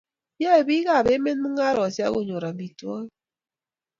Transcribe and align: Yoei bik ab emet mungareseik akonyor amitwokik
Yoei 0.41 0.63
bik 0.67 0.87
ab 0.97 1.07
emet 1.15 1.37
mungareseik 1.41 2.05
akonyor 2.07 2.43
amitwokik 2.49 3.13